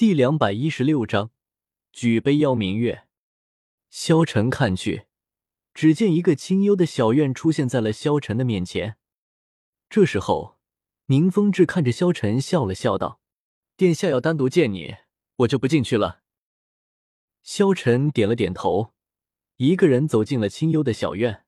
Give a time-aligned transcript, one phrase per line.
[0.00, 1.30] 第两百一十六章，
[1.92, 3.06] 举杯邀明月。
[3.90, 5.04] 萧晨看去，
[5.74, 8.96] 只见一个清幽的小院出现在了萧晨的面前。
[9.90, 10.58] 这时候，
[11.08, 13.20] 宁风致看着萧晨笑了笑，道
[13.76, 14.96] ：“殿下要单独见你，
[15.36, 16.22] 我就不进去了。”
[17.44, 18.94] 萧晨点了点头，
[19.58, 21.44] 一个人走进了清幽的小院。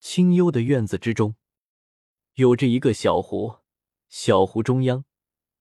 [0.00, 1.34] 清幽的院子之中，
[2.34, 3.60] 有着一个小湖，
[4.10, 5.06] 小湖中央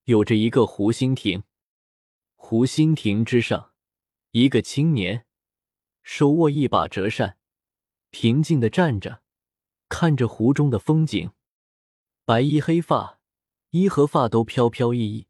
[0.04, 1.44] 有着一个湖心亭。
[2.50, 3.73] 湖心亭之上，
[4.31, 5.27] 一个青年
[6.02, 7.38] 手握一把折扇，
[8.09, 9.21] 平静的站着，
[9.88, 11.30] 看着湖中的风景。
[12.26, 13.20] 白衣黑发，
[13.70, 15.27] 衣和发都飘飘逸逸，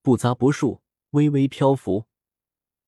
[0.00, 2.06] 不杂不束，微微漂浮，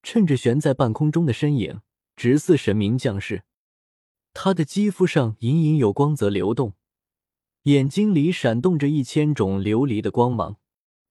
[0.01, 1.81] 趁着悬在半空中的身影，
[2.15, 3.43] 直似神明降世。
[4.31, 6.75] 他的肌肤上隐隐有光泽流动，
[7.63, 10.55] 眼睛里闪动着一千种琉璃的光芒，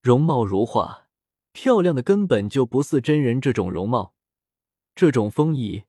[0.00, 1.05] 容貌如画。
[1.56, 4.12] 漂亮的根本就不似真人，这种容貌，
[4.95, 5.84] 这种风仪，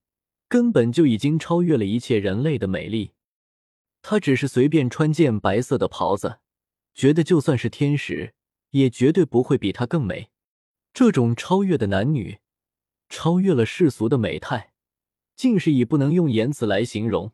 [0.48, 3.12] 根本就已经超越了一切人类的美丽。
[4.02, 6.40] 他只是随便穿件白色的袍子，
[6.94, 8.34] 觉得就算是天使，
[8.70, 10.30] 也绝对不会比他更美。
[10.94, 12.40] 这种超越的男女，
[13.10, 14.72] 超越了世俗的美态，
[15.36, 17.34] 竟是以不能用言辞来形容。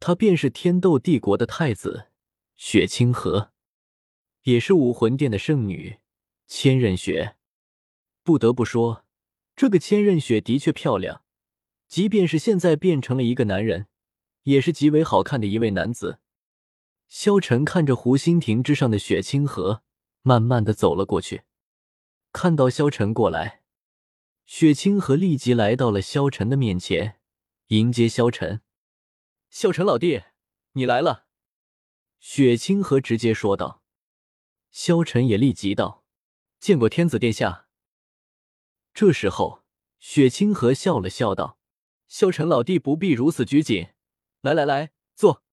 [0.00, 2.08] 她便是天斗帝国的太子
[2.56, 3.52] 雪清河，
[4.42, 5.98] 也是武魂殿的圣女。
[6.48, 7.36] 千仞雪，
[8.22, 9.04] 不得不说，
[9.54, 11.22] 这个千仞雪的确漂亮。
[11.86, 13.86] 即便是现在变成了一个男人，
[14.44, 16.20] 也是极为好看的一位男子。
[17.06, 19.82] 萧晨看着湖心亭之上的雪清河，
[20.22, 21.42] 慢慢的走了过去。
[22.32, 23.62] 看到萧晨过来，
[24.46, 27.20] 雪清河立即来到了萧晨的面前，
[27.68, 28.62] 迎接萧晨。
[29.50, 30.22] 萧晨老弟，
[30.72, 31.26] 你来了。
[32.20, 33.82] 雪清河直接说道。
[34.70, 35.97] 萧晨也立即道。
[36.60, 37.66] 见过天子殿下。
[38.92, 39.64] 这时候，
[39.98, 41.58] 雪清河笑了笑道
[42.08, 43.88] ：“萧晨老弟不必如此拘谨，
[44.40, 45.44] 来来来，坐。”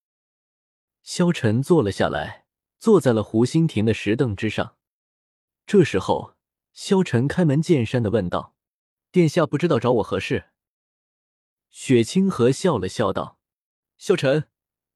[1.03, 2.47] 萧晨坐了下来，
[2.79, 4.77] 坐在了湖心亭的石凳之上。
[5.67, 6.35] 这时候，
[6.73, 8.55] 萧晨开门见山的问道
[9.11, 10.49] ：“殿下不知道找我何事？”
[11.69, 13.39] 雪清河笑了笑道
[13.97, 14.49] ：“萧晨，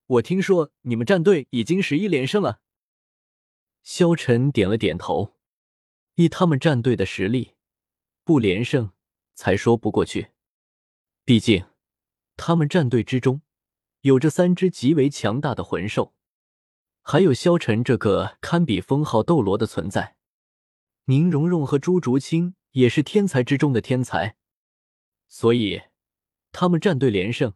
[0.07, 2.61] 我听说你们战队已经十一连胜了。”
[3.83, 5.38] 萧晨点了点头。
[6.19, 7.55] 以他们战队的实力，
[8.25, 8.91] 不连胜
[9.35, 10.31] 才说不过去。
[11.23, 11.65] 毕竟，
[12.35, 13.41] 他们战队之中
[14.01, 16.13] 有着三只极为强大的魂兽，
[17.03, 20.17] 还有萧晨这个堪比封号斗罗的存在。
[21.05, 24.35] 宁荣荣和朱竹清也是天才之中的天才，
[25.29, 25.83] 所以
[26.51, 27.53] 他们战队连胜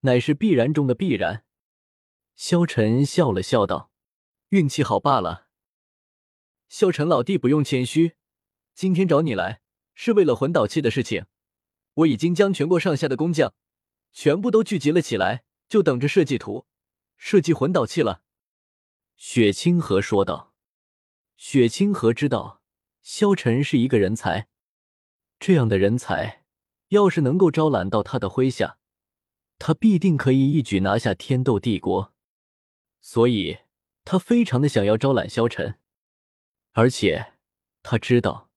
[0.00, 1.46] 乃是必然中的必然。
[2.36, 3.90] 萧晨笑了笑道
[4.50, 5.48] ：“运气好罢了。”
[6.72, 8.14] 萧晨老弟不用谦虚，
[8.74, 9.60] 今天找你来
[9.92, 11.26] 是为了魂导器的事情。
[11.92, 13.52] 我已经将全国上下的工匠
[14.10, 16.64] 全部都聚集了起来，就等着设计图、
[17.18, 18.22] 设计魂导器了。”
[19.16, 20.54] 雪清河说道。
[21.36, 22.62] 雪清河知道
[23.02, 24.48] 萧晨是一个人才，
[25.38, 26.46] 这样的人才
[26.88, 28.78] 要是能够招揽到他的麾下，
[29.58, 32.14] 他必定可以一举拿下天斗帝国，
[33.02, 33.58] 所以
[34.06, 35.78] 他非常的想要招揽萧晨。
[36.72, 37.34] 而且
[37.82, 38.50] 他知道，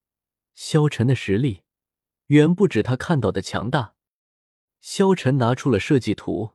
[0.53, 1.63] 萧晨的实力
[2.27, 3.95] 远不止他看到的强大。
[4.79, 6.53] 萧晨拿出了设计图，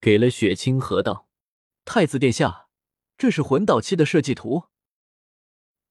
[0.00, 1.28] 给了雪清河道
[1.86, 2.68] ：“太子殿下，
[3.16, 4.64] 这是魂导器的设计图。”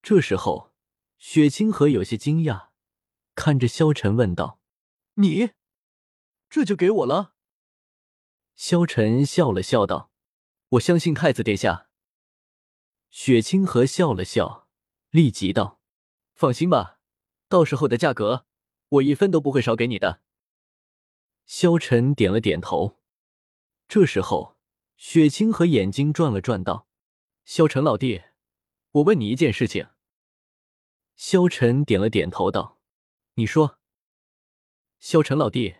[0.03, 0.73] 这时候，
[1.17, 2.69] 雪清河有些惊讶，
[3.33, 4.59] 看着萧晨问道
[5.15, 5.51] ：“你
[6.49, 7.33] 这就给我了？”
[8.55, 10.11] 萧晨笑了笑道
[10.69, 11.89] ：“我相信太子殿下。”
[13.09, 14.66] 雪清河笑了笑。
[15.09, 15.79] 立即道
[16.35, 16.99] ：“放心吧，
[17.47, 18.45] 到时候的价格，
[18.89, 20.21] 我一分都不会少给你的。”
[21.45, 22.99] 萧晨点了点头。
[23.87, 24.57] 这时候，
[24.97, 26.87] 雪清河眼睛转了转，道
[27.45, 28.23] ：“萧晨老弟，
[28.91, 29.87] 我问你一件事情。”
[31.15, 32.79] 萧晨点了点头，道
[33.35, 33.79] ：“你说。”
[34.99, 35.77] 萧晨老弟，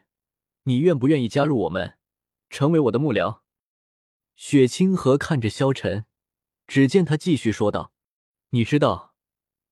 [0.64, 1.98] 你愿不愿意加入我们，
[2.50, 3.42] 成为我的幕僚？
[4.36, 6.06] 雪清河看着萧晨，
[6.66, 7.92] 只见他继续说道
[8.52, 9.06] ：“你知道。”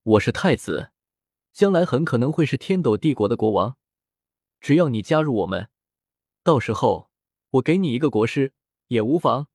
[0.05, 0.91] 我是太子，
[1.51, 3.75] 将来很可能会是天斗帝国的国王。
[4.61, 5.71] 只要你加入我们，
[6.43, 7.09] 到时候
[7.49, 8.53] 我给你一个国师
[8.89, 9.47] 也无妨。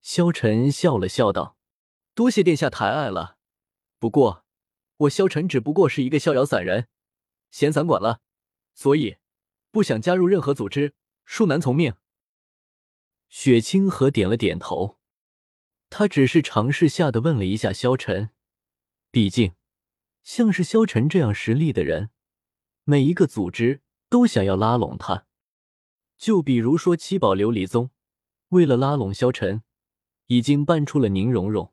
[0.00, 1.56] 萧晨笑了笑道
[2.16, 3.38] ：“多谢殿下抬爱了。
[4.00, 4.44] 不过
[4.96, 6.88] 我萧晨只不过是一个逍遥散人，
[7.52, 8.20] 闲散馆了，
[8.74, 9.18] 所以
[9.70, 10.94] 不想加入任何组织，
[11.24, 11.94] 恕难从命。”
[13.30, 14.98] 雪清河点了点头，
[15.88, 18.30] 他只是尝试下的问了一下萧晨。
[19.10, 19.54] 毕竟，
[20.22, 22.10] 像是萧晨这样实力的人，
[22.84, 25.26] 每一个组织都想要拉拢他。
[26.18, 27.90] 就比如说七宝琉璃宗，
[28.48, 29.62] 为了拉拢萧晨，
[30.26, 31.72] 已经搬出了宁荣荣。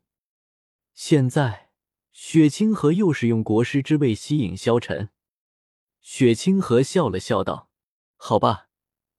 [0.94, 1.70] 现在
[2.12, 5.10] 雪清河又是用国师之位吸引萧晨。
[6.00, 7.68] 雪清河笑了笑道
[8.16, 8.68] ：“好吧，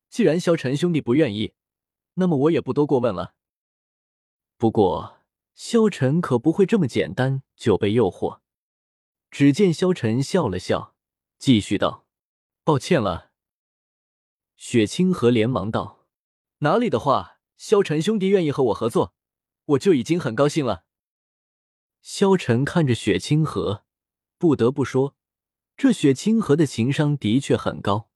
[0.09, 1.53] 既然萧晨兄弟不愿意，
[2.15, 3.35] 那么我也不多过问了。
[4.57, 5.16] 不过
[5.57, 8.41] 萧晨可不会这么简单就被诱惑。”
[9.31, 10.95] 只见萧晨笑了笑，
[11.39, 12.05] 继续道
[12.63, 13.31] ：“抱歉了。”
[14.55, 16.05] 雪清河连忙道
[16.59, 19.15] ：“哪里的话，萧晨兄弟愿意和我合作，
[19.65, 20.85] 我就已经很高兴了。”
[22.01, 23.83] 萧晨看着雪清河，
[24.37, 25.15] 不得不说，
[25.75, 28.09] 这雪清河的情商的确很高。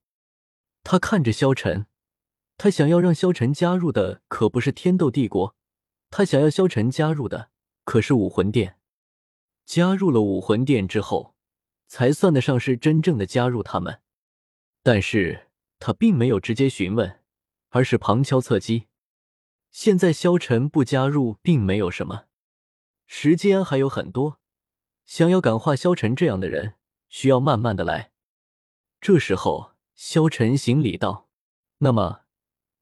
[0.84, 1.88] 他看着萧晨，
[2.56, 5.56] 他想要让萧晨加入的可不是天斗帝国，
[6.12, 7.50] 他想要萧晨加入的
[7.84, 8.78] 可是武魂殿。
[9.66, 11.34] 加入了武魂殿之后，
[11.88, 14.02] 才算得上是真正的加入他们。
[14.84, 15.48] 但是。
[15.84, 17.22] 他并没有直接询问，
[17.70, 18.86] 而是旁敲侧击。
[19.72, 22.26] 现在萧晨不加入，并没有什么，
[23.08, 24.40] 时间还有很多。
[25.08, 26.76] 想要感化萧晨这样的人，
[27.10, 28.12] 需要慢慢的来。
[29.00, 31.28] 这时候，萧晨行礼道
[31.82, 32.26] ：“那么，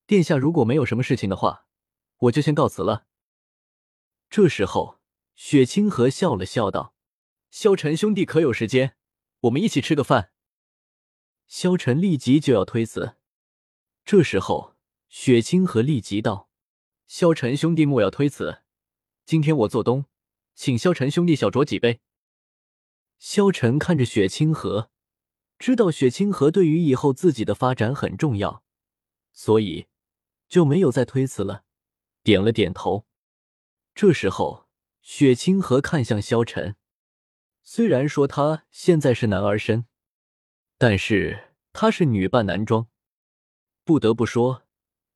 [0.05, 1.67] 殿下如果没有什么事情的话，
[2.17, 3.05] 我就先告辞了。”
[4.29, 4.99] 这时候，
[5.33, 6.93] 雪清河笑了笑道
[7.49, 8.95] ：“萧晨兄弟可有时间？
[9.41, 10.31] 我们一起吃个饭。”
[11.47, 13.15] 萧晨立即就要推辞，
[14.05, 14.75] 这时候
[15.07, 16.47] 雪清河立即道
[17.07, 18.61] ：“萧晨兄弟莫要推辞，
[19.25, 20.05] 今天我做东，
[20.53, 22.01] 请萧晨兄弟小酌几杯。”
[23.17, 24.91] 萧晨看着雪清河，
[25.57, 28.63] 知道雪清河对于以后自己的发展很重要，
[29.33, 29.87] 所以
[30.47, 31.63] 就没有再推辞了，
[32.21, 33.07] 点了点头。
[34.01, 34.69] 这时候
[35.01, 36.77] 雪清河看向萧晨，
[37.63, 39.87] 虽然说他现在是男儿身。
[40.77, 42.87] 但是他是女扮男装，
[43.83, 44.65] 不得不说，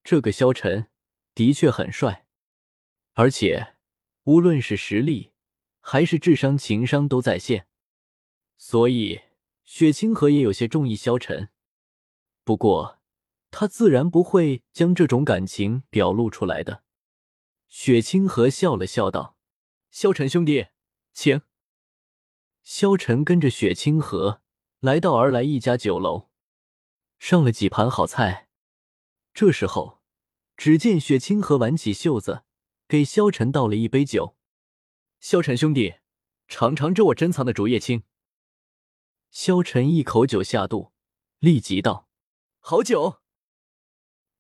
[0.03, 0.89] 这个萧晨
[1.33, 2.27] 的确很帅，
[3.13, 3.77] 而且
[4.25, 5.31] 无论是实力
[5.79, 7.67] 还是智商、情商都在线，
[8.57, 9.21] 所以
[9.63, 11.47] 雪清河也有些中意萧晨。
[12.43, 12.99] 不过
[13.49, 16.82] 他自然不会将这种感情表露出来的。
[17.75, 19.35] 雪清河笑了笑道
[19.89, 20.67] ：“萧晨兄弟，
[21.11, 21.41] 请。”
[22.61, 24.43] 萧晨跟着雪清河。
[24.79, 26.29] 来到而来一家酒楼，
[27.17, 28.47] 上了几盘好菜。
[29.33, 30.03] 这时候，
[30.55, 32.43] 只见雪清河挽起袖子，
[32.87, 34.37] 给萧晨倒了一杯酒。
[35.19, 35.95] 萧晨兄弟，
[36.47, 38.03] 尝尝这我珍藏的竹叶青。
[39.31, 40.91] 萧晨一口酒下肚，
[41.39, 42.07] 立即道
[42.61, 43.19] ：“好酒。”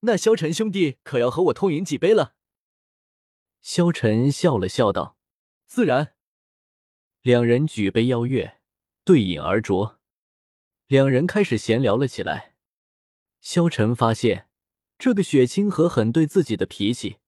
[0.01, 2.35] 那萧晨兄弟可要和我痛饮几杯了？
[3.63, 5.17] 萧晨笑了笑道
[5.65, 6.15] ：“自然。”
[7.23, 8.59] 两人举杯邀月，
[9.05, 9.95] 对饮而酌。
[10.87, 12.55] 两人开始闲聊了起来。
[13.39, 14.49] 萧晨发现
[14.97, 17.19] 这个雪清河很对自己的脾气，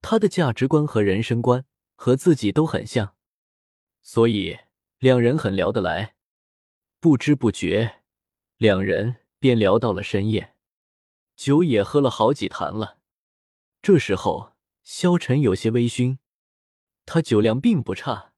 [0.00, 1.66] 他的价值观和人生观
[1.96, 3.16] 和自己都很像，
[4.00, 4.60] 所以
[4.98, 6.14] 两人很聊得来。
[7.00, 8.02] 不知不觉，
[8.58, 10.54] 两人便聊到了深夜，
[11.34, 13.00] 酒也喝了好几坛了。
[13.82, 14.53] 这时候，
[14.84, 16.18] 萧晨有些微醺，
[17.06, 18.34] 他酒量并不差，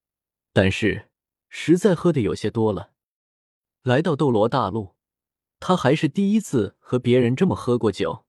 [0.52, 1.10] 但是
[1.48, 2.92] 实在喝的有些多了。
[3.82, 4.94] 来到斗罗大陆，
[5.58, 8.25] 他还是第一次和别人这么喝过酒。